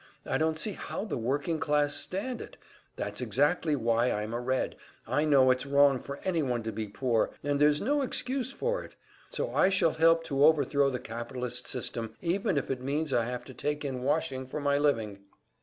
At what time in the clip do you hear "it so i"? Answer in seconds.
8.83-9.69